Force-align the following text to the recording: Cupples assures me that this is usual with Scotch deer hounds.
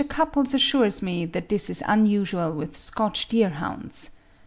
Cupples 0.09 0.55
assures 0.55 1.03
me 1.03 1.25
that 1.27 1.49
this 1.49 1.69
is 1.69 1.83
usual 1.95 2.51
with 2.53 2.75
Scotch 2.75 3.27
deer 3.29 3.51
hounds. 3.51 4.09